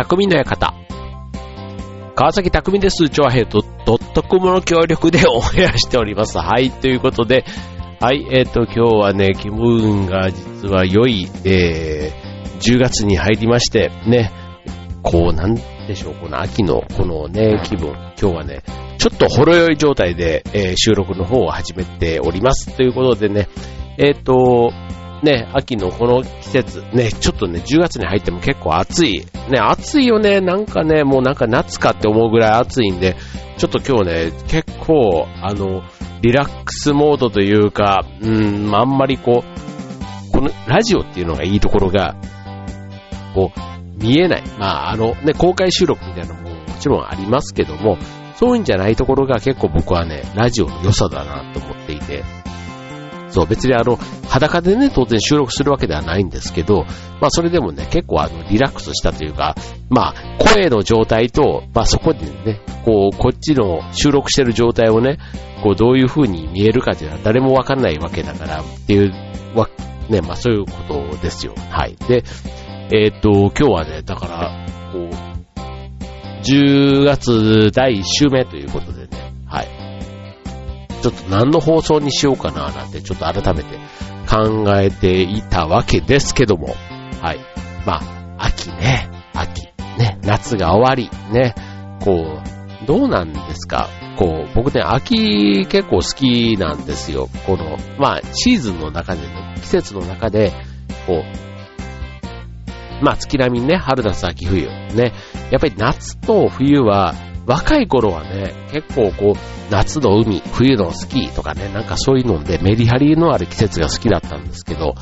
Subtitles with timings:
[0.00, 0.72] 匠の館。
[2.14, 3.10] 川崎匠です。
[3.10, 6.38] チョアヘイトドットコムの協力でオンエアしております。
[6.38, 7.44] はい、ということで、
[8.00, 14.32] はい、えっ、ー、と、今日はね、気分が実は良い、えー、10月に入りまして、ね、
[15.02, 18.62] こう、なんでしょう、この秋のこのね、気分、今日はね、
[18.96, 22.74] ちょっとほろ酔い状態で、えー、収録の方を始めております。
[22.74, 23.48] ということでね、
[23.98, 24.72] えっ、ー、と、
[25.22, 29.26] ね、秋のこの季節、ね、ちょっとね、10月に入っても結構暑い。
[29.50, 33.16] ね、暑いよね、なんかね、もうなんか夏かって思うぐらい暑いんで、
[33.58, 35.82] ちょっと今日ね、結構、あの、
[36.22, 42.16] リラックスモードというか、うん、あんまりこう、このラジオっていうのがいいところが、
[43.34, 44.42] こう、見えない。
[44.58, 47.98] まあ、あの、ね、公開収録みたいなのももちろんありますけども、
[48.36, 52.24] そういうんじゃないところが結構僕はね、ラジオの良さだなと思っていて、
[53.30, 56.84] そう、別にあの、裸でね、当然収録するわけではないんですけど、
[57.20, 59.54] まあそれでもね、結構あの、リラックスしたというか、
[59.88, 65.18] まあ、声の状態と、まあそこでね、こう、こっちの収録してる状態をね、
[65.62, 69.12] こう、どういう風に見えるかっていうのは誰もわかんないわけだから、っていう、
[69.54, 69.68] わ、
[70.08, 71.54] ね、まあそういうことですよ。
[71.70, 71.96] はい。
[72.08, 72.24] で、
[72.92, 75.30] えー、っと、今日はね、だから、こう、
[76.42, 78.99] 10月第1週目ということで、
[81.02, 83.78] ちょっと何の放送にしようかななんてちょっと改めて
[84.28, 86.74] 考えていたわけですけども、
[87.20, 87.40] はい。
[87.86, 88.00] ま
[88.38, 89.62] あ、秋ね、秋、
[89.98, 91.54] ね、夏が終わり、ね、
[92.04, 93.88] こう、どうなんですか？
[94.18, 97.28] こう、僕ね、秋結構好きなんですよ。
[97.46, 100.52] この、まあ、シーズンの中でね、季節の中で、
[101.06, 101.22] こ
[103.00, 105.14] う、まあ、月並みね、春夏秋冬、ね、
[105.50, 107.14] やっぱり夏と冬は、
[107.50, 114.94] 若い頃はね、結構こう、夏の海、冬のスキーとかね、なんかそういうのでメリハリのある季節が好きだったんですけど、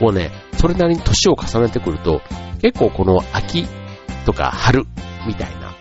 [0.00, 2.20] こうね、それなりに年を重ねてくると、
[2.60, 3.68] 結構この秋
[4.26, 4.84] とか春
[5.28, 5.76] みたいな、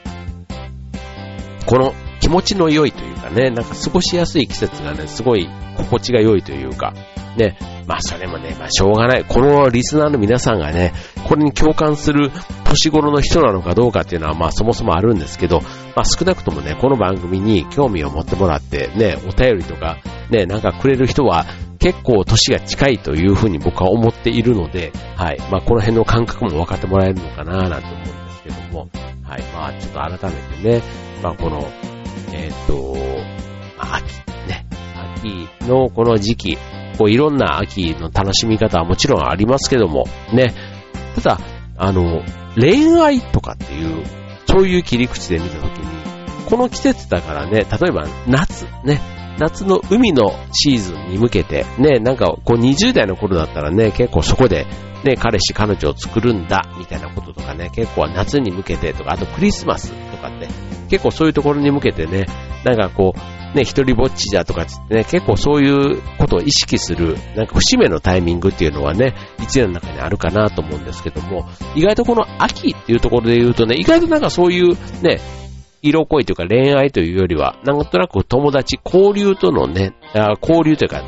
[1.65, 6.93] この気持ちの良いというかね、なんか過ごしやすい季節がね、すごい心地が良いというか、
[7.35, 7.57] ね、
[7.91, 9.25] まあそれもね、まあしょうがない。
[9.25, 10.93] このリスナーの皆さんがね、
[11.27, 12.31] これに共感する
[12.63, 19.97] 年頃の人なのかどうかっていうのはまあそもそもあるんですけど、まあ少なくともね、この番組に興味を持ってもらってね、お便りとか
[20.29, 21.45] ね、なんかくれる人は
[21.79, 25.39] 結構年が近いというふうに僕は思っているので、はい。
[25.51, 28.87] まあこの辺の感覚も分かってもらえるのかななんて思うんですけども、
[29.23, 29.41] はい。
[29.53, 30.81] まあちょっと改めてね、
[31.21, 31.69] まあこの、
[32.31, 32.95] えっ、ー、と、
[33.77, 34.05] 秋、
[34.47, 34.65] ね、
[35.17, 36.57] 秋のこの時期、
[36.97, 40.53] こういろんな秋の楽しみ方はもちろんありますけども、ね。
[41.15, 41.39] ただ、
[41.77, 42.23] あの、
[42.59, 44.05] 恋愛とかっていう、
[44.45, 46.01] そういう切り口で見たときに、
[46.49, 49.01] この季節だからね、例えば夏、ね、
[49.39, 54.67] 夏の海のシーズンに向けて、ね、なんかこう20代の頃だったらね、結構そこで、
[55.03, 60.47] ね、彼氏彼女を作るんだ、みたいなこととかね、結構は夏に向けてとか、あとクリスマスとかって、
[60.89, 62.25] 結構そういうところに向けてね、
[62.63, 75.19] なんかこう、ね、一人ぼっちじゃとかつってね、結構そういうことを意識する、なんか節目のタイミングっていうのはね、一年の中にあるかなと思うんですけども、意外とこの秋っていうところで言うとね、意外となんかそういうね、
[75.81, 79.93] 色恋というか恋愛というよりは、なんとなく友達、交流とのね、
[80.41, 81.03] 交流というか、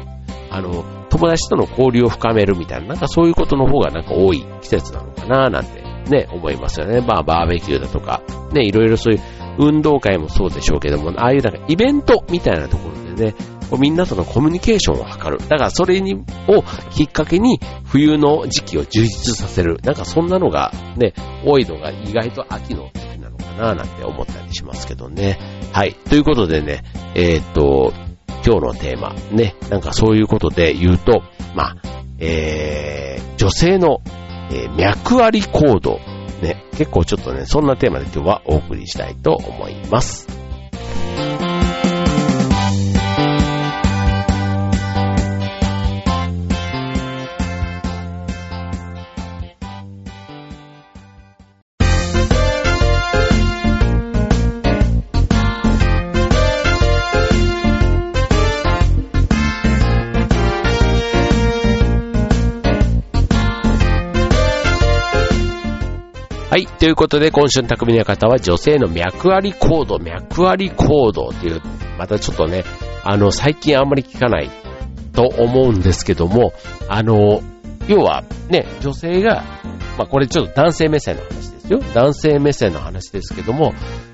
[0.49, 0.83] あの、
[1.23, 6.99] 友達との交流を深めるみたいな、なんかそういうことの方がなんか多い季節なのかななんてね、思いますよね。
[6.99, 9.21] まあ、バーベキューだとか、ね、いろいろそういう
[9.57, 13.35] 運動会もそうでしょうけども、ああいうなんかイベントみたいなところでね、
[13.69, 15.37] こうみんなとのコミュニケーションを図る。
[15.47, 19.79] だからそれに、をきっかけに冬の時期を充実させる。
[19.83, 21.13] なんかそんなのがね、
[21.45, 25.39] 多いのが意外と秋の時期なのかななんて思ったりしますけどね。
[25.71, 25.93] はい。
[25.93, 26.83] ということでね、
[27.15, 27.93] えー、っと、
[28.45, 31.23] 今日のテーマ、ね、なんかそういうことで言うと、
[31.55, 31.75] まあ、
[32.19, 34.01] えー、女性の、
[34.51, 35.99] えー、脈あり行動
[36.43, 40.42] ね、結構ちょっとね、そんなテーマで今日はお送りしたいと思います。
[66.53, 66.67] はい。
[66.67, 71.59] ということで、今週の匠の方は女性の脈あり行動、脈あり行動っていう、
[71.97, 72.63] またちょっとね、
[73.03, 74.51] あの、最近あんまり聞かない
[75.13, 76.53] と思うんですけども、
[76.87, 77.41] あの、
[77.87, 79.43] 要はね、女性が、
[79.97, 81.79] まあこれちょっと男性目線の話ですよ。
[81.95, 83.73] 男性目線の話ですけども、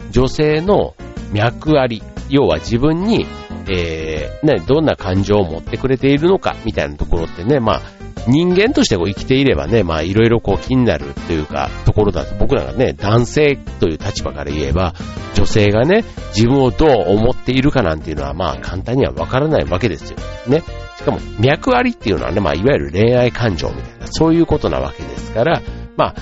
[0.10, 0.96] 女性の
[1.34, 3.28] 脈あり、要は自分に、
[3.70, 7.82] えー、ね、どんな感情を持ってくれているのか、みたいなところってね、まあ、
[8.30, 14.94] 人間としてこう生きていればね、まあいろいろこう気になるというか、ところだと僕らがね、男性という立場から言えば、
[15.34, 16.04] 女性がね、
[16.36, 20.18] 自分をどう思っているかなんていうのはまあ簡単にはわからないわけですよ。
[20.48, 20.64] ね。
[20.98, 25.62] しかも脈ありっていうのはね、まあいわゆる恋愛感情みたいな、そういうことなわけですから、
[25.96, 26.16] まあ、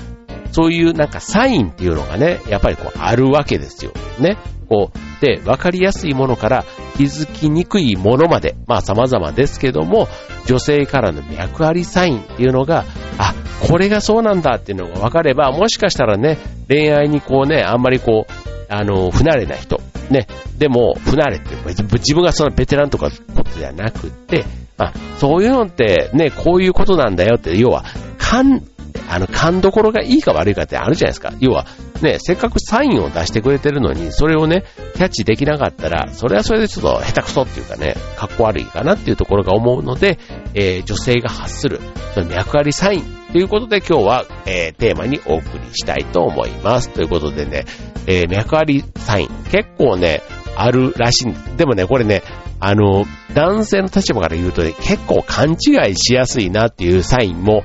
[0.51, 3.91] そういうなんかサインっていうのがね、やっぱりこうあるわけですよ。
[4.19, 4.37] ね。
[4.67, 6.65] こう、で、わかりやすいものから
[6.97, 10.07] 気づきにくいものまで、まあ様々ですけども、
[10.45, 12.85] 女性からの脈ありサインっていうのが、
[13.17, 13.33] あ、
[13.67, 20.27] これがそうなんだっていうのが分かれば、もしかしたらね、恋愛にこうね、あんまりこう、あの、不慣れな人、ね、
[20.57, 24.45] でも、不慣れって、自分がそのベテランとかことではなくって、
[24.77, 27.85] まあ、そういうのってね、こういうことなんだよって、要は、
[28.17, 28.63] 勘、
[29.07, 31.33] あの、勘どころがいいか悪いかってあるじゃないですか。
[31.39, 31.65] 要は、
[32.01, 34.65] ね、せっかくサインを出してくれてるのに、それをね、
[34.95, 40.19] キャッチできなかったら、それはそれでちょっと下手くそっていうかね、かっこ悪いかなっていうところが思うので、
[40.53, 41.79] えー、女性が発する、
[42.13, 46.89] その脈ありサインということで今日は、えー、テーマにお送りしたいと思います。
[46.89, 47.65] ということでね、
[48.05, 50.21] えー、脈ありサイン、結構ね、
[50.55, 51.57] あるらしいんです。
[51.57, 52.23] でもね、これね、
[52.59, 57.63] あの、男性の立場から言うとね、結構勘違いしやすいなっていうサインも、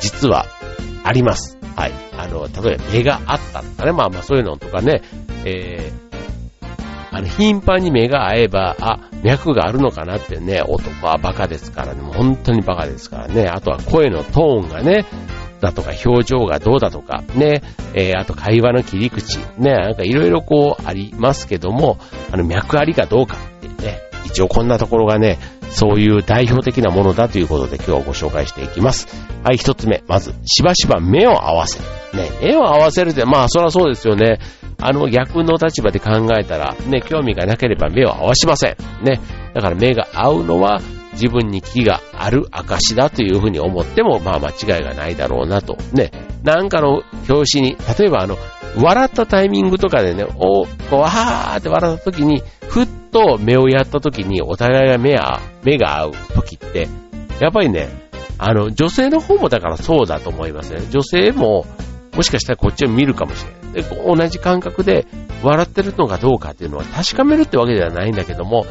[0.00, 0.46] 実は
[1.04, 1.58] あります。
[1.76, 1.92] はい。
[2.16, 5.02] あの、例えば目があったとかね、まあまあそういうのとかね、
[5.44, 6.10] えー、
[7.12, 15.06] あの、頻繁に目が合えば、あ、脈があるのかなってね、男はバカですからね、もう本当にバカですからね、あとは声のトーンがね、
[15.60, 17.62] だとか表情がどうだとか、ね、
[17.94, 21.98] えー、あと会話の切り口、ね、なんかいろいろこうありますけども、
[22.32, 25.38] あの脈ありかどうかってね、一応こんなところがね、
[25.70, 29.06] そういう代表的なものだということで今日ご紹介していきます。
[29.44, 30.02] はい、一つ目。
[30.06, 31.84] まず、しばしば目を合わせる。
[32.22, 34.38] ね、目を合わせるって、まあ、そらそうですよね。
[34.78, 38.76] あの、逆の立場で考えたら、ね、興味がなければ目を合わしません。
[39.02, 39.20] ね。
[39.54, 40.80] だから目が合うのは、
[41.12, 45.76] 自分に気がある証だというふうに思っても、まあ間違いがないだろうなと。
[45.92, 46.10] ね。
[46.42, 48.36] なんかの表紙に、例えばあの、
[48.76, 56.88] 笑ったタイミングとかでね、お、こう、わーって笑った時に、ふっと目をやった時にお互いが目が、目が合う時って、
[57.40, 57.88] やっぱりね、
[58.38, 60.80] あの、女性の方もだからそうだと思いますね。
[60.90, 61.66] 女性も、
[62.14, 63.60] もしかしたらこっちを見るかもしれない。
[63.72, 65.06] で、同じ感覚で
[65.42, 68.66] 笑ってるのかどうかっていうのは確かめるってわけではないんだけども、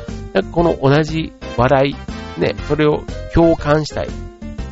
[0.52, 1.96] この同じ笑い、
[2.40, 3.04] ね、それを
[3.34, 4.10] 共感したい。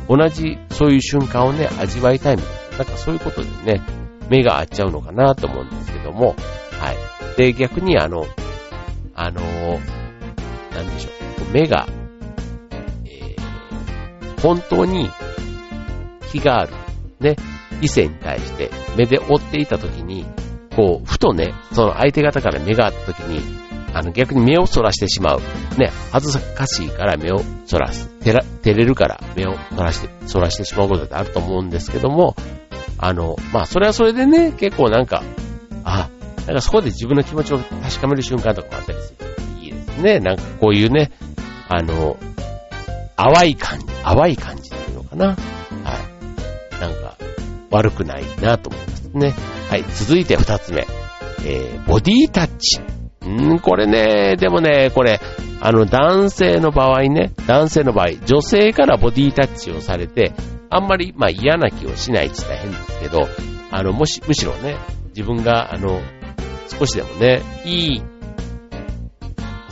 [0.08, 2.78] 同じそういう瞬間をね、味わいたいみたいな。
[2.78, 3.82] なんかそういうことでね、
[4.28, 6.36] 目が合っちゃうのかなと思うんですけども、
[6.80, 6.96] はい。
[7.36, 8.26] で、逆にあの、
[9.14, 9.40] あの
[10.72, 11.10] なんでしょ
[11.50, 11.86] う、目が、
[13.04, 15.10] えー、本当に
[16.30, 16.72] 気がある、
[17.20, 17.36] ね、
[17.80, 20.24] 異性に対して目で追っていたときに、
[20.76, 23.67] こう、ふとね、その相手方から目があったときに、
[23.98, 25.40] あの、逆に目をそらしてしまう。
[25.76, 28.08] ね、恥ずかしいから目をそらす。
[28.20, 32.36] 照ら、照れるから目をそらして、そらしてしまうことってあると思うんですけども、
[32.98, 35.24] あの、まあ、それはそれでね、結構なんか、
[35.82, 36.08] あ、
[36.46, 39.26] なんかそこで自分の気持ちを確かめる瞬間とかもあったりする。
[39.62, 40.20] いいですね。
[40.20, 41.10] なんかこういうね、
[41.68, 42.16] あの、
[43.16, 45.26] 淡い感じ、淡い感じっていうのかな。
[45.26, 46.80] はい。
[46.80, 47.16] なんか、
[47.70, 49.34] 悪くないなと思いますね。
[49.68, 49.84] はい。
[49.90, 50.86] 続いて二つ目。
[51.44, 52.80] えー、ボディタッチ。
[53.28, 55.20] んこれね、でもね、これ、
[55.60, 60.32] あの、男性の場合ね、男性の場合、女性からボディタッチをされて、
[60.70, 63.28] あんまり、まあ嫌な気をしないって言ったら変ですけど、
[63.70, 64.76] あの、もし、むしろね、
[65.08, 66.00] 自分が、あの、
[66.68, 68.02] 少しでもね、いい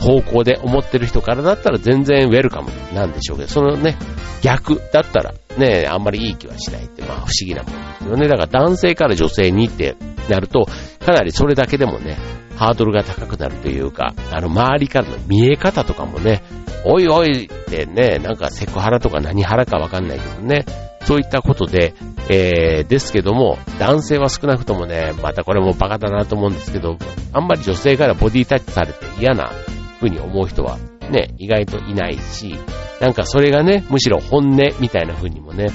[0.07, 3.97] 方向で思ってる人からだったら全然ウェルカムなんでしょうけど、そのね、
[4.41, 8.27] 逆だったらね、あんまりいい気はしないって、まあ不思議なもんですよね。
[8.29, 9.97] だから男性から女性にって
[10.29, 10.65] なると、
[11.05, 12.17] かなりそれだけでもね、
[12.55, 16.41] ハードルが高くなるというか、あの周りからの見え方とかもね、
[16.85, 20.65] おいおいってね、なんかセクハラとか何ハラかわかんないけどね、
[21.03, 21.93] そういったことで、
[22.29, 26.97] えー、ですけども、男性は少なくともね、またこれもバカだなと思うんですけど、
[27.33, 29.51] あんまり女性からボディタッチされて嫌な
[29.97, 30.77] 風に思う人は
[31.09, 32.55] ね、意外といないし、
[32.99, 35.67] なんかそれがね、むしろ本音みたいな風にもね、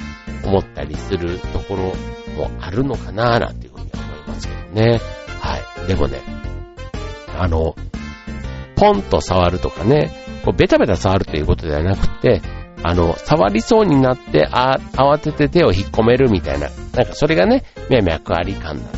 [0.43, 1.83] 思ったりするところ
[2.35, 4.99] もあるのかなーなんていう風に思いますけどね。
[5.39, 5.87] はい。
[5.87, 6.19] でもね、
[7.37, 7.75] あの、
[8.75, 10.11] ポンと触るとかね、
[10.43, 12.41] こうベタベタ触るということではなくて、
[12.83, 18.97] あの、触りそうになって、あ、慌てて手を引っ込めるみたいな、なんかそれがね、脈あり感なのか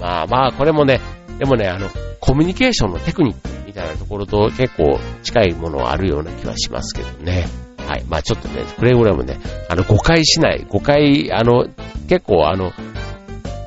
[0.00, 1.00] まあまあ、これもね、
[1.38, 1.88] でもね、あの、
[2.20, 7.46] コミュニケーションのテクニックたいなところと結構近いものはあるような気はしますけどね。
[7.86, 8.04] はい。
[8.08, 9.38] まあちょっとね、くれぐれもね、
[9.68, 10.64] あの、誤解しない。
[10.68, 11.66] 誤解、あの、
[12.08, 12.72] 結構あの、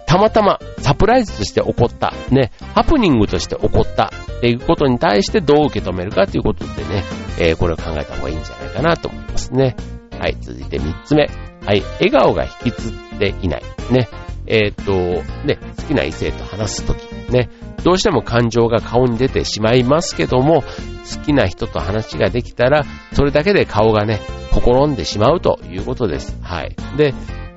[0.07, 7.03] たまたまサプライズとして起こった、ね、ハプニングとして起こったっていうことに対してどう受け止めるかということでね、
[7.39, 9.75] えー、これを考えた方がいいんじゃないかなと思いますね。
[10.17, 11.29] はい、続いて3つ目。
[11.65, 13.63] はい、笑顔が引きつっていない。
[13.91, 14.07] ね。
[14.47, 17.50] えっ、と、ね、好きな異性と話すとき、ね、
[17.84, 24.19] どうしても感情が顔に出てしまいますけども、好きな人と話ができたら、それだけで顔がね、
[24.51, 26.38] ほころんでしまうということです。
[26.41, 26.75] はい。
[26.98, 27.13] で、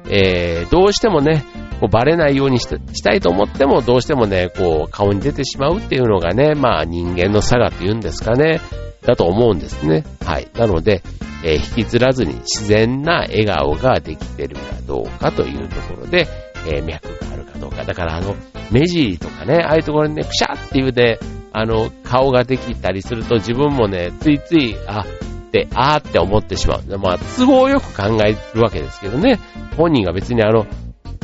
[0.09, 1.45] えー、どうしてもね、
[1.81, 8.61] こうバレないようにしたいと思っても、どうしてもね、こう、顔に出てしまうっていうのがね、まあ人間の差がっていうんですかね、
[9.07, 10.05] だと思うんですね。
[10.25, 10.49] はい。
[10.55, 11.03] なので、
[11.43, 16.29] えー、引きずらずに自然な笑顔ができてるかどうかというところで、
[16.67, 17.30] えー、脈が
[17.69, 18.35] だからあの、
[18.71, 21.19] 目尻とかね、ああいうところにね、くしゃっていうね、
[21.53, 25.05] あの、顔ができたりすると自分もね、ついつい、あ、
[25.51, 26.99] って、あーって思ってしまう。
[26.99, 29.39] まあ、都合よく考えるわけですけどね。
[29.77, 30.67] 本人が別にあの、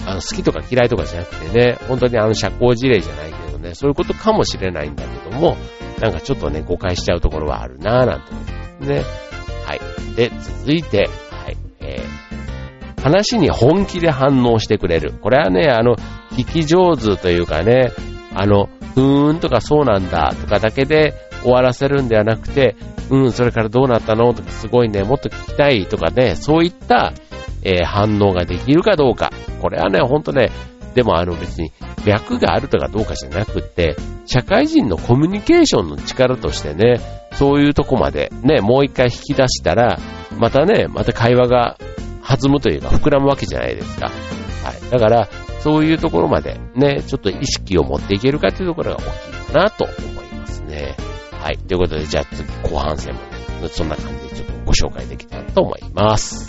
[0.05, 5.57] あの好きとか嫌いとかじゃなくてね、本当にあの社交辞令じゃないけどね、そういうことかもしれないんだけども、
[6.01, 9.03] なんかちょっとね、誤解しちゃうところはあるなぁなんて思いますね。
[9.65, 9.81] はい。
[10.17, 15.13] で、続いて、はい、えー、話に本気で反応してくれる。
[15.21, 15.97] これはね、あの、
[16.37, 17.93] 聞き上手というかね、
[18.35, 22.77] あの、ふーんとかそうなんだとかだけで終わらせるんではなくて、
[23.11, 24.35] うん、それからどうなったの？
[24.35, 27.13] とかすごいね、もっと聞きたいとかね、そういった、
[27.63, 29.31] えー、反応ができるかどうか。
[29.61, 30.51] これはね、ほんとね、
[30.95, 31.73] でもあの別に
[32.07, 37.01] 脈があるとかどうかじゃなくって、社会人のコミュニケーションの力としてね、
[37.33, 39.99] そういうとこまでね、もう一回引き出したら、
[40.39, 41.79] またね、また会話が
[42.27, 44.07] 弾むというか膨らむわけじゃないですか。
[44.07, 44.91] はい。
[44.91, 45.29] だから、
[45.67, 50.95] そういうところまでね、ちょっと意識を持っていけるかというところが大きいかなと思いますね。
[51.33, 51.59] はい。
[51.59, 53.21] ということで、じゃあ次後半戦も
[53.63, 56.49] ね、そんな感じでちょっとご紹介できたらと思います。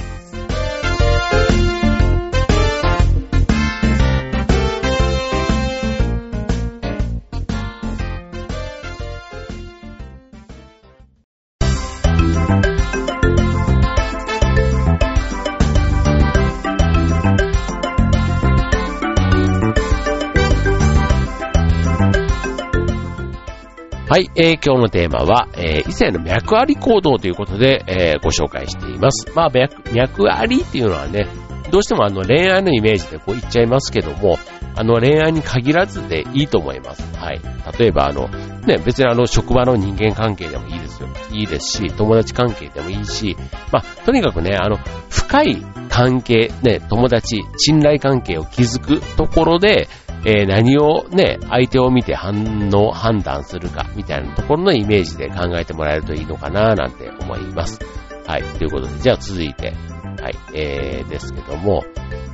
[24.10, 29.30] はい、えー、今日のテーマは、えー、異性の脈あり行動ということで、えー、ご紹介しています。
[29.36, 31.28] まあ、脈、脈ありっていうのはね、
[31.72, 34.40] どうしてもあの恋愛のイメージでこう言っちゃいますけども、
[34.78, 37.04] あの恋愛に限らずでいいと思います。
[37.18, 37.42] はい。
[37.78, 38.30] 例えばあの、
[38.66, 41.10] ね、別にあの職場の人間関係でもいいですよ。
[41.34, 43.36] いいですし、友達関係でもいいし、
[43.74, 44.78] まあ、とにかくね、あの、
[45.10, 45.58] 深い
[45.90, 49.90] 関係、ね、友達、信頼関係を築くところで、
[50.30, 57.80] えー、何をね、相手を見て反応、判断するか、みたいなところのイメージで考えてもらえるといいのかな、なんて思います。
[58.28, 58.44] はい。
[58.44, 59.74] ということで、じゃあ続いて、
[60.22, 60.36] はい。
[60.54, 61.86] えー、ですけども、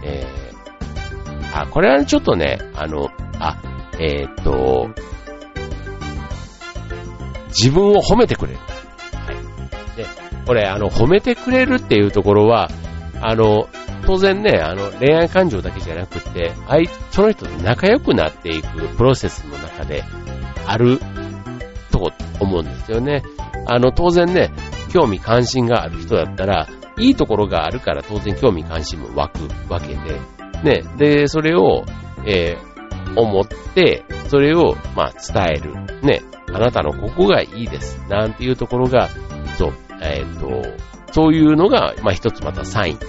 [0.04, 3.10] えー、あ、これはちょっとね、あの、
[3.40, 3.58] あ、
[4.00, 4.90] えー、っと、
[7.50, 8.58] 自分を褒めてくれる。
[8.58, 9.96] はい。
[9.98, 10.08] で、
[10.48, 12.70] これ、あの、褒めてくれるっていうところは、
[13.22, 13.68] あの、
[14.06, 20.04] 当然ね、あの、恋愛感情だけじゃなくて、あいその人と仲良くなっていくプロセスの中で
[20.66, 21.00] ある
[21.92, 23.24] と思うんですよね。
[23.68, 24.52] あの、当然ね、
[24.92, 26.68] 興味関心がある人だったら、
[26.98, 30.20] いいところがあるから当然興味関心も湧くわけで、
[30.64, 31.84] ね、で、それを、
[32.26, 35.74] えー、思って、それを、まあ、伝える。
[36.02, 36.22] ね、
[36.54, 38.00] あなたのここがいいです。
[38.10, 39.10] なんていうところが、
[39.58, 43.00] そう、えっ、ー、と、そういうのが、まあ、一つまたサイン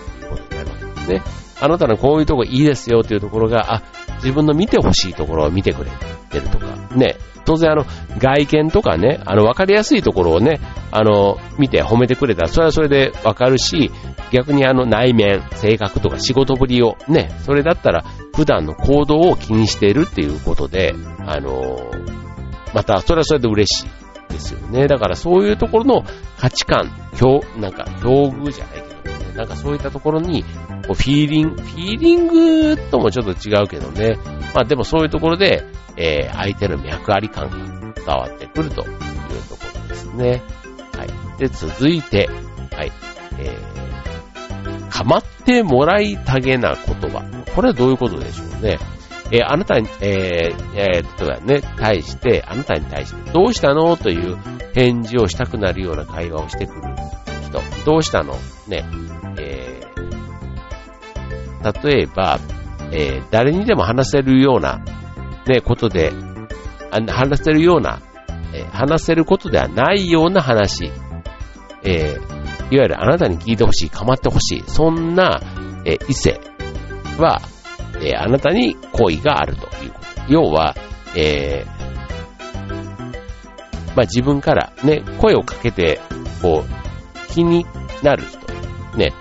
[1.08, 1.22] ね。
[1.60, 3.82] あなたのこういうとこいいですよというところが、あ、
[4.16, 5.90] 自分の見てほしいところを見てくれ
[6.30, 7.16] てるとか、ね。
[7.44, 7.84] 当然あの、
[8.18, 13.90] 外見とかね、あの、わかりやすいところをね、あの、見て褒めてくれたら、それはそれでわかるし、
[14.32, 20.94] 逆にあの、内面、性格とか仕事ぶりをね、それだったら、普段の行動を気にしているっていうことで、
[21.26, 21.90] あの、
[22.72, 24.86] また、それはそれで嬉しいですよね。
[24.88, 26.04] だからそういうところの
[26.38, 28.93] 価値観、境、なんか、境遇じゃないけど、
[29.34, 30.48] なんかそういったところに、こ
[30.90, 34.16] うフィーリング、フィーリングともちょっと違うけどね。
[34.54, 35.64] まあでもそういうところで、
[35.96, 37.56] えー、相手の脈あり感が
[37.94, 38.88] 伝わってくるという
[39.48, 40.42] ところですね。
[40.96, 41.38] はい。
[41.38, 42.28] で、続いて、
[42.72, 42.92] はい。
[43.38, 47.22] えー、かまってもらいたげな言葉。
[47.54, 48.78] これはどういうことでしょうね。
[49.32, 53.96] えー、あなたに、えー、えー、例えばね、対して、あなたに対して、どうしたの？
[53.96, 54.36] という
[54.74, 56.82] 返事をしたくなるような会話をしてくる
[57.60, 57.84] 人。
[57.84, 58.34] どうしたの？
[58.68, 58.84] ね、
[59.38, 62.38] えー、例えば、
[62.92, 64.84] えー、誰にでも話せるような、
[65.46, 66.12] ね、ことで、
[66.90, 68.00] 話せるような、
[68.52, 70.92] えー、話せることではないような話、
[71.82, 75.40] えー、いわゆるあなたに聞いてほしい、構ってほしい、そんな、
[75.84, 76.40] えー、異性
[77.18, 77.40] は、
[77.96, 80.06] えー、あなたに好意があるということ。
[80.28, 80.74] 要は、
[81.16, 81.74] えー、
[83.94, 86.00] まあ、自分からね、声をかけて、
[86.42, 86.83] こう、
[87.34, 87.66] 気に
[88.02, 88.38] なる人、
[88.96, 89.12] ね、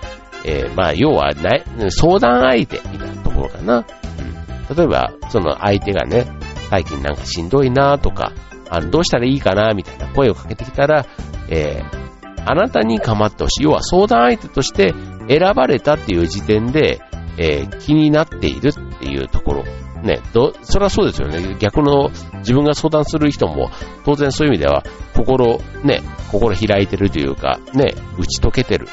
[0.44, 3.78] えー、まあ、要はない、相談相手みたいなところかな。
[3.78, 4.76] うん。
[4.76, 6.26] 例えば、その相手がね、
[6.70, 8.32] 最近なんかしんどいなとか、
[8.70, 11.06] あの、どうしたらいいかなみたいな声をかけてきたら、
[11.48, 12.04] えー、
[12.46, 13.64] あなたに構ってほしい。
[13.64, 14.94] 要は相談相手として
[15.28, 17.00] 選ばれたっていう時点で、
[17.36, 19.64] えー、気になっているっていうところ。
[20.02, 21.56] ね、ど、それはそうですよね。
[21.58, 23.70] 逆の自分が相談する人も、
[24.04, 28.88] 当然そういう意味では、心、ね、心開いてるというか、ね、打ち解けてる。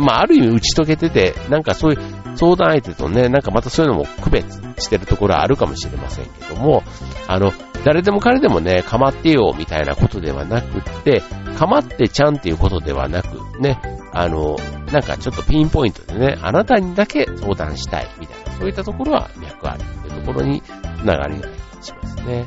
[0.00, 6.82] まあ、ある意味打ち解けてて、なんかそういう相談相手とね、なんかまたそういうのも区別してるところはあるかもしれませんけども、
[7.26, 7.52] あの、
[7.84, 11.22] 誰でも彼でもね、構ってよみたいなことではなくって、
[11.58, 13.80] 構ってちゃんっていうことではなく、ね、
[14.12, 14.56] あの、
[14.92, 20.66] なんかちょっとピンポイントでね、あなたにだけ相談したいみたいな、そういったところは脈ありというところにつ
[21.04, 21.48] ながりが
[21.80, 22.46] しますね。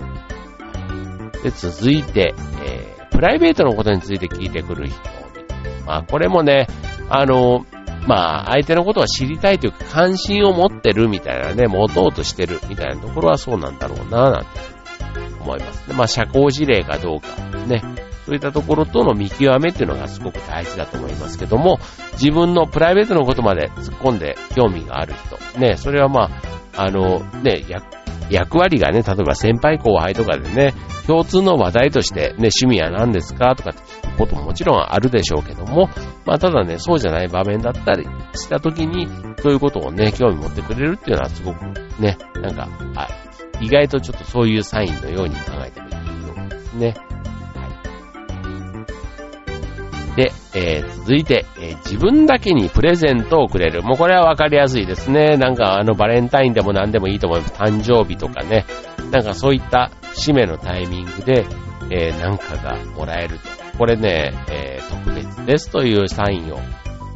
[1.43, 2.33] で、続いて、
[2.65, 4.97] えー、プライベートのことについて聞いてくる人。
[5.85, 6.67] まあ、これもね、
[7.09, 7.65] あの、
[8.07, 14.47] まあ、相手のことは知りたいというか、関心を持ってるみたいなね、持とうとしてるみたいなところはそうなんだろうな、なんて
[15.41, 15.93] 思います。
[15.93, 17.27] まあ、社交辞令かどうか、
[17.67, 17.83] ね、
[18.25, 21.79] そういったところとの見極めっていうのがすごく大事だと思いますけども、
[22.13, 26.29] 自分のプライベートのことまで突っ込んで興味がある人、ね、それはま
[26.73, 27.65] あ、あの、ね、
[28.29, 30.73] 役割がね、例えば先輩後輩とかでね、
[31.07, 33.81] 共通の話題としてね、趣味は何ですかとかって
[34.17, 35.89] ことももちろんあるでしょうけども、
[36.25, 39.07] まあただね、そうじゃない場面だったりした時に、
[39.41, 41.65] そういうことをね、興味持ってくれるっていうのはすごく
[41.99, 43.07] ね、なんか、あ
[43.61, 47.18] 意外とちょっとそういうサインのように考えてもいいようですね。
[50.15, 53.83] で、えー、続いて、えー、自分だけにプレゼントをくれる。
[53.83, 55.37] もうこれはわかりやすいですね。
[55.37, 57.53] なんかあのバレンタインでも何でもいいと思います。
[57.53, 58.65] 誕生日とかね。
[59.11, 61.45] なんかそういった節目のタイミングで、
[61.91, 63.39] えー、なんかがもらえる。
[63.77, 66.59] これね、えー、特別ですというサインを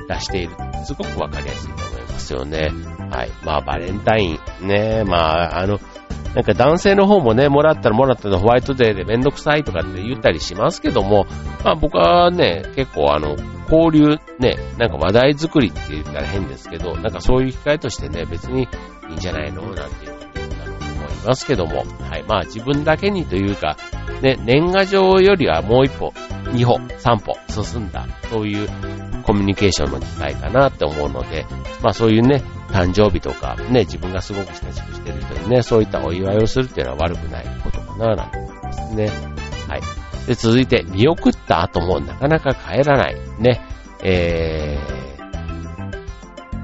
[0.07, 0.51] 出している。
[0.85, 2.71] すごくわかりやすいと思いますよね。
[3.09, 3.31] はい。
[3.43, 5.79] まあバレンタイン、ね、まああの、
[6.35, 11.25] なんか男性の方もね、もらったらもらったらホワイトデーでめんどくさいとかって言ったりしますけども、
[11.63, 13.35] まあ僕はね、結構あの、
[13.71, 18.63] 交流、ね、なんか話題作りって言ったら変ですけど、なんかそういう機会としてね、別に
[19.09, 20.22] いいんじゃないのなんていう
[21.25, 22.23] ますけども、はい。
[22.27, 23.77] まあ自分だけにというか、
[24.21, 26.13] ね、年賀状よりはもう一歩、
[26.51, 28.67] 二歩、三歩進んだ、そういう
[29.23, 31.45] コミュニケーションの機会かなって思うので、
[31.81, 39.09] まあそういうね、誕生日とか、ね、自分がすごく親しくしてる人にね、そういったお祝いをするっていうのは悪くないことかな、なんて思いますね。
[39.67, 39.81] はい。
[40.27, 43.15] で、続いて、見送った後もなかなか帰らない。
[43.39, 43.61] ね。
[44.03, 44.77] え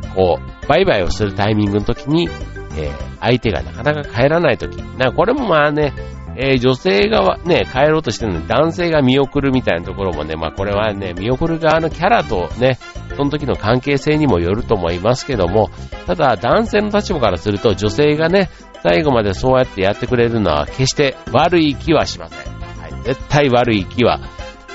[0.04, 2.30] ー、こう、バイバイをするタイミングの時に、
[2.78, 4.76] えー、相手がなかなか帰らない時。
[4.98, 5.94] な、これもまあね、
[6.36, 12.80] えー、女性がね、帰ろうとしてるのに男性が見送るみたいなところもね、まあこれはね、見送る側のキャラとね、
[13.18, 15.70] その時の関係性にもよると思いますけども、
[16.08, 18.50] ただ男性の立場からすると女性がね、
[18.84, 22.54] 最後までそうやってやってくれるのは決して悪い気はしません。
[22.54, 24.22] はい、絶対悪い気は、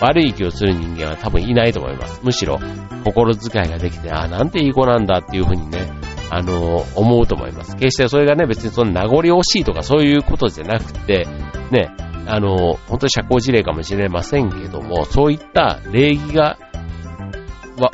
[0.01, 2.21] 悪い気をする人間は多分いないと思います。
[2.23, 2.59] むしろ、
[3.05, 5.89] 心遣いができて、あ、なんていい子なんだっていうふうにね、
[6.31, 7.77] あの、思うと思います。
[7.77, 11.27] 決してそれがね、別にその名残惜しいとかそういうことじゃなくて、
[11.71, 11.95] ね、
[12.27, 16.59] あの、本当に社交辞令かもしれませんけども、そういった礼儀が、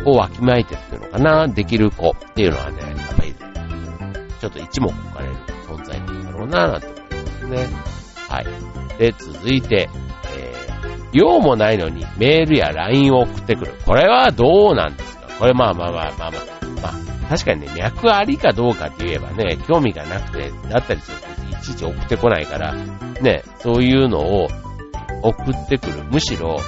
[0.04, 3.34] をわきまえてっていうのかな、できる子っていうのはね、やっぱり、
[4.40, 5.34] ちょっと一目置かれる
[5.66, 7.66] 存在なんだろうな、なんて思いますね。
[8.28, 8.46] はい。
[8.98, 9.88] で、続いて、
[10.36, 13.74] えー、用もないのにメールや LINE を送ってくる。
[13.84, 15.26] これはどうなんですか？
[15.40, 16.59] これまあまあまあまあ、まあ、
[17.30, 22.74] 確かにね、脈ありかどうかって言えばね、興味がなくて、だったりするといちいち送ってこないから、
[23.22, 24.48] ね、そういうのを
[25.22, 26.02] 送ってくる。
[26.10, 26.58] むしろ、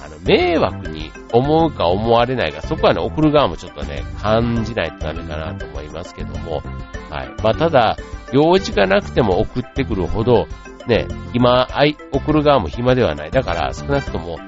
[0.00, 6.62] あの、迷惑に思うか思われないか、そこはね、送る側もちょっとね、感じないとダメかなと思いますけども、
[7.10, 7.28] はい。
[7.42, 7.96] まあ、ただ、
[8.32, 10.46] 用事がなくても送ってくるほど、
[10.86, 13.32] ね、暇、あい送る側も暇ではない。
[13.32, 14.38] だから、少なくとも、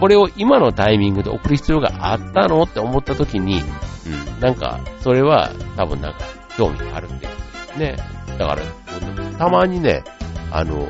[0.00, 3.62] これを今のタイミングで送る必要があったのって思った時に、
[4.06, 6.20] うん、なんか、それは多分なんか、
[6.56, 7.28] 興味があるってい
[7.76, 7.96] うね。
[8.38, 8.62] だから、
[9.38, 10.02] たまにね、
[10.50, 10.88] あの、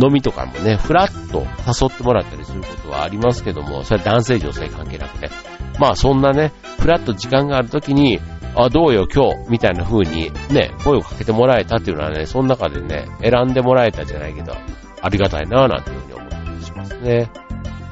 [0.00, 5.30] 飲みとかもね、ふらっと誘ってもらったりすることはありますけども、それは男性女性関係なくね。
[5.78, 8.20] まあそんなね、ふらっと時間があるときに、
[8.54, 14.52] あ、どうよ今日、みたいな風にね、声をかけてもらえたっていうのはね、その中でね、選んでもらえたじゃないけど、
[15.00, 17.30] ありがたいなぁなんていうふうに思ったりしますね。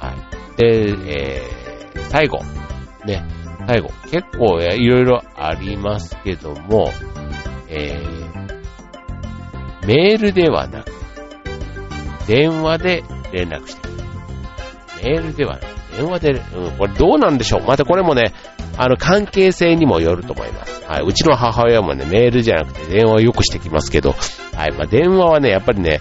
[0.01, 0.57] はい。
[0.57, 2.56] で、えー、最後。
[3.67, 3.91] 最後。
[4.11, 6.91] 結構いろいろありますけども、
[7.69, 10.93] えー、メールではなく、
[12.27, 13.89] 電話で連絡して。
[15.05, 18.33] メールではなく、電話で、うん、これどうなんでしょうまたこれもね、
[18.79, 20.85] あの、関係性にもよると思います。
[20.85, 21.03] はい。
[21.05, 24.15] うちの母親もね、メールじゃなくて電話をよくしてきますけど、
[24.55, 24.73] はい。
[24.73, 26.01] まあ、電話はね、やっぱりね、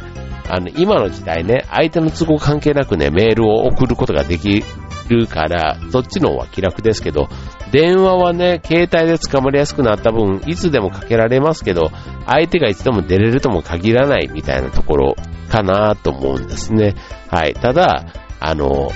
[0.50, 4.64] あの、今の時代ね、相手の都合関係なくね、メールを送ることができ
[5.14, 7.28] るから、そっちの方は気楽ですけど、
[7.72, 11.92] 電話はね、携帯で捕まりやすくなった分、いつでもかけられますけど、
[12.26, 15.16] 相手がいつでも出れるとも限らないみたいなところ
[15.50, 16.96] かなと思うんですね。
[17.30, 17.54] はい。
[17.54, 18.06] ただ、
[18.40, 18.92] あの、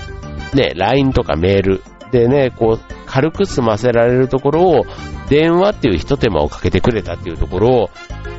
[0.53, 4.85] ね、LINE とかメールでね、こう、軽く済ませられるところを、
[5.29, 7.87] 電話っていう一手間をかけてくれたっていうところを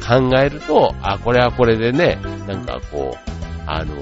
[0.00, 3.30] 考えると、あ、これはこれでね、なんかこう、
[3.66, 3.94] あの、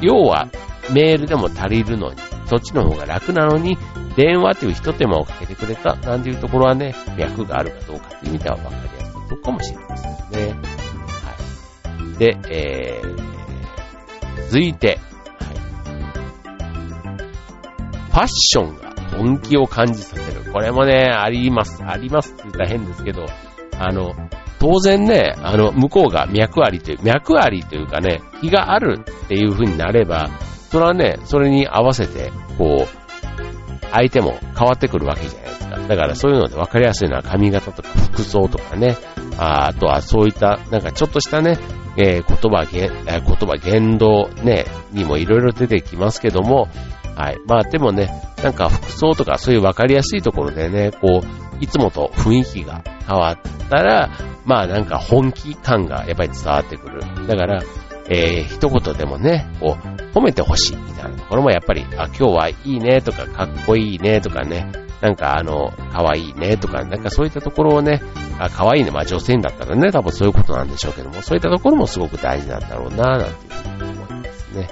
[0.00, 0.48] 要は
[0.92, 3.76] メールでも足りるのに、そっちの方が楽なのに、
[4.16, 10.54] 電話っていう一手間をかけてくれたなんていうところはね、脈があるかどうかっていう意味では分かりやすいとこかもしれませんね。
[11.24, 11.34] は
[12.14, 12.18] い。
[12.18, 14.98] で、えー、続いて、はい。
[18.10, 20.52] ファッションが本気を感じさせる。
[20.52, 21.82] これもね、あります。
[21.84, 23.26] ありますって言ったら変ですけど、
[23.78, 24.14] あの、
[24.58, 30.28] 当然ね、あの、向こうが脈ありという、脈ありというかね、気があるっていう風になれば、
[30.70, 35.76] それはね、それに合わせて、こう、相手も変わってくるわけじゃないですか。
[35.76, 38.96] だからそういうので分かりやすいのは髪型とか服装とかね、
[39.38, 41.58] ああとはそういった、なんかちょっとしたね、
[41.96, 42.88] えー、言葉、言
[43.20, 46.68] 葉、言動ね、にもいろいろ出てきますけども、
[47.16, 47.38] はい。
[47.46, 48.10] まあでもね、
[48.44, 54.10] なんか服装とかそういう分かりやすいところでね、こう、いつもと雰囲気が変わったら、
[54.44, 57.00] まあなんか本気感がやっぱり伝わってくる。
[57.26, 57.62] だから、
[58.10, 68.02] えー、一言でもね、こう、褒めてほしいみたいなところもやっぱり、あ、今日はいいねとか、かっこいいねとかね、なんかあの、可愛いいねとか、なんかそういったところをね、
[68.38, 74.68] あ、可愛いね、まあ女性だったらね、多分そういうことなんでしょうけども、そういったところもすごく大事なんだろうな、なんていうふうに思いますね。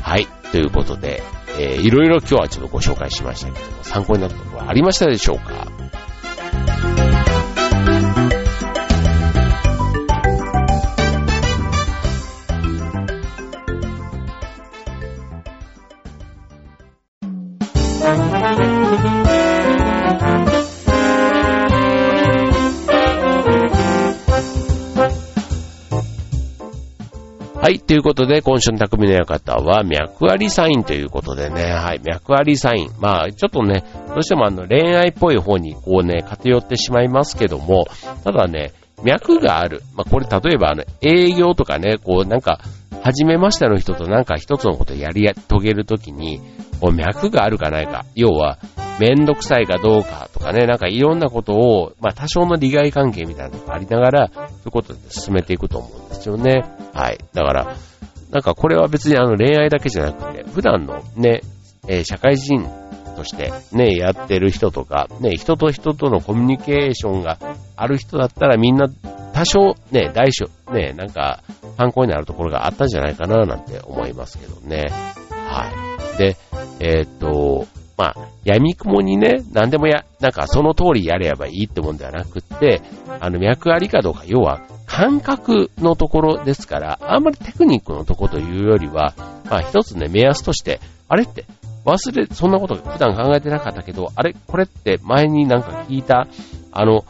[0.00, 1.22] はい、ということで、
[1.58, 5.66] えー、いろいろ今日はちょっとご紹介しましたけども、参考になったところはありましたでしょうか？
[27.64, 32.90] はい、ということで、今週の匠の館は、脈ありサインということでね、はい、脈ありサイン。
[33.00, 37.86] まあ、ちょっとね、どうしてもあの、恋愛っぽい方にこうね、偏ってしまいますけども、
[38.22, 39.80] ただね、脈がある。
[39.96, 42.60] まあ、これ例えばあの、営業とかね、こうなんか、
[43.02, 46.42] 初めましての人となんか一つのことやり遂げるときに、
[46.82, 48.04] こう脈があるかないか。
[48.14, 48.58] 要は、
[49.00, 56.64] めんどくさいかどうかとかね、なんかいろんなことを、まあ多少の利害関係みたいなのがありながら、そういうことで進めていくと思うんですよね。
[56.92, 57.18] はい。
[57.32, 57.76] だから、
[58.30, 61.40] なんかこれは別にあの恋愛だけじゃなくて、普段のね、
[61.86, 62.68] えー、社会人
[63.16, 67.38] としてね、やってる人とか、ね、人と人とのコミュニケーションが
[67.76, 68.88] ある人だったらみんな
[69.32, 71.42] 多少ね、大小、ね、なんか
[71.76, 74.84] 参考になるところがあったんじゃないかななんて思いますけどね。
[75.30, 75.70] は
[76.14, 76.18] い。
[76.18, 76.36] で、
[76.80, 82.82] えー、っと、まあ、闇雲にね、何でもや、なんかその通りやればいいってもんではなくって、
[83.20, 89.14] あの、脈ありかどうか、要は、感覚のところですから、あんまりテクニックのとこというよりは、
[89.48, 91.44] まあ一つね、目安として、あれって、
[91.84, 96.26] 忘れ、そんなこと普段考えてなかったけど、あれ、これって前になんか聞いた、
[96.72, 97.04] あの、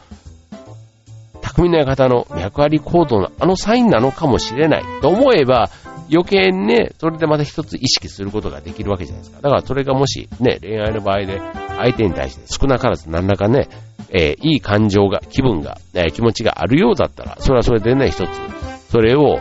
[1.41, 5.69] 匠の館の脈あり行動のあのサインなのかもしれないと思えば、
[6.11, 9.41] 余計にね、それでまた一つ意識することができるわけじゃないですか。
[9.41, 11.41] だからそれがもしね、恋愛の場合で
[11.77, 13.67] 相手に対して少なからず何らかね、
[14.09, 18.29] えー、いい感情が、気分が、えー、気持ちがあるようだったら、それはそれでね、一つ、
[18.89, 19.39] それを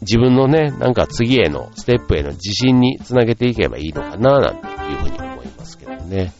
[0.00, 6.32] 自分のね、なんか次への、ステップへの自信につなげていけばいいのかな、なんていうふうに思いますけどね。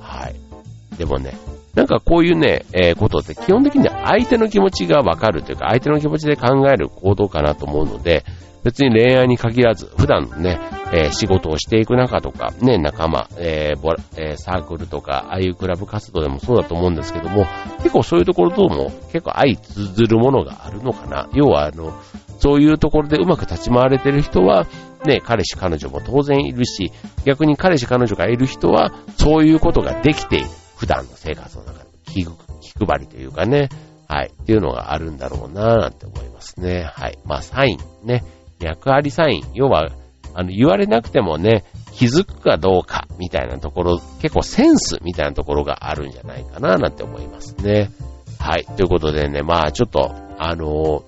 [0.00, 0.96] はい。
[0.96, 1.34] でもね、
[1.74, 8.24] なんかこういうね、えー、ことって基本的には相手の気持ちがわかるというか、相手の気持ちで考える行動かなと思うので、
[8.62, 10.58] 別に恋愛に限らず、普段ね、
[10.92, 17.46] えー、仕事をしていく中とか、ね、仲間、えーボえー、サークルとか、ああいうクラブ活動でもそうだと思うんですけども、
[17.78, 21.28] 結構そういうところとも結構相通ずるものがあるのかな。
[21.32, 21.92] 要は、あの、
[22.38, 24.66] そういうところでうまく立ち回れてる人は、
[25.04, 26.92] ね、彼氏彼女も当然いるし、
[27.24, 30.46] 逆に彼氏彼女がいる人は、そういうことができている。
[30.76, 33.68] 普段の生活の中で気気配りというかね、
[34.08, 36.82] はい、っていうのがあるんだろうなぁなんて思いますね。
[36.82, 37.18] はい。
[37.24, 38.24] まあ、サインね。
[38.60, 39.42] 脈ありサイン。
[39.54, 39.90] 要は、
[40.34, 47.90] あの、言われなくてもね、気づくかどうか、みたいなところ、結構センスみたいなところがあるんじゃないかな、なんて思いますね。
[48.38, 48.64] はい。
[48.76, 51.02] ということでね、まあちょっと、あの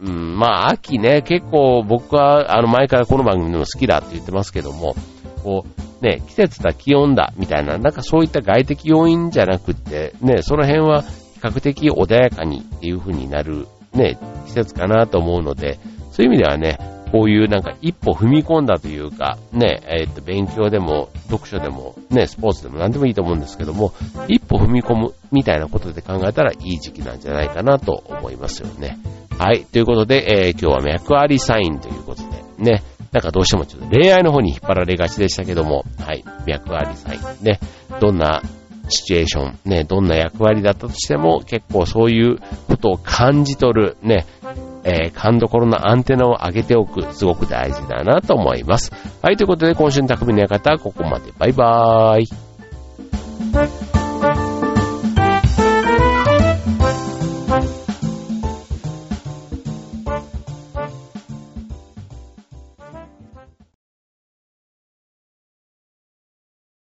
[0.00, 4.94] うん、まあ秋ね、結構僕は、あの前からこの番組でも好きだって言ってますけども、
[5.42, 15.80] こう、ね、季節だ、気温だ、みたいな、なんかそういった外的要因じゃなくって、ね、その辺は比較的穏やかにっていう風になる、ね、季節かなと思うので、
[16.18, 16.78] そういう意味ではね、
[17.12, 23.92] こういうなんか一歩踏み込んだというか、ね、えー、っと、勉強でも、読書でも、ね、スポーツでも何でもいいと思うんですけども、
[24.26, 28.98] 一歩踏み込むみたいなことで考えたらいい時期なんじゃないかなと思いますよね。
[29.38, 29.64] はい。
[29.64, 36.24] ということで、えー、今日は脈ありサインということで、ね、なんかどうしてもちょっと恋愛の方に引っ張られがちでしたけども、はい。
[36.48, 37.20] 脈ありサイン。
[37.44, 37.60] ね、
[38.00, 38.42] どんな
[38.88, 44.26] シチュエーション、ね、どんな役割だったとしても、結構そういうことを感じ取る、ね、
[44.84, 48.92] えー、勘どころのアンテナを上げておく、すごく大事だなと思います。
[49.22, 51.32] はい、ということで今週の匠の館はここまで。
[51.38, 54.07] バイバーイ。